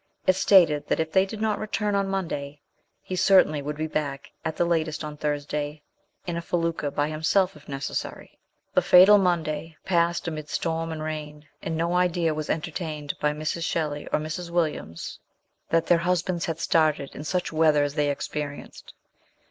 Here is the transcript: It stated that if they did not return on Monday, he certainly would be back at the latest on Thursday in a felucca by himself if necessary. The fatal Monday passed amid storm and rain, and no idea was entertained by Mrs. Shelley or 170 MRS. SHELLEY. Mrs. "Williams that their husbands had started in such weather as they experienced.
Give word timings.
It 0.25 0.33
stated 0.33 0.87
that 0.87 0.99
if 0.99 1.11
they 1.11 1.27
did 1.27 1.39
not 1.39 1.59
return 1.59 1.93
on 1.93 2.07
Monday, 2.07 2.59
he 3.03 3.15
certainly 3.15 3.61
would 3.61 3.75
be 3.77 3.85
back 3.85 4.31
at 4.43 4.55
the 4.57 4.65
latest 4.65 5.03
on 5.03 5.15
Thursday 5.15 5.83
in 6.25 6.35
a 6.37 6.41
felucca 6.41 6.89
by 6.89 7.07
himself 7.07 7.55
if 7.55 7.69
necessary. 7.69 8.39
The 8.73 8.81
fatal 8.81 9.19
Monday 9.19 9.77
passed 9.85 10.27
amid 10.27 10.49
storm 10.49 10.91
and 10.91 11.03
rain, 11.03 11.45
and 11.61 11.77
no 11.77 11.93
idea 11.93 12.33
was 12.33 12.49
entertained 12.49 13.13
by 13.19 13.33
Mrs. 13.33 13.63
Shelley 13.63 14.07
or 14.07 14.17
170 14.17 14.25
MRS. 14.25 14.45
SHELLEY. 14.47 14.49
Mrs. 14.49 14.53
"Williams 14.55 15.19
that 15.69 15.85
their 15.85 15.99
husbands 15.99 16.45
had 16.45 16.59
started 16.59 17.13
in 17.13 17.23
such 17.23 17.53
weather 17.53 17.83
as 17.83 17.93
they 17.93 18.09
experienced. 18.09 18.95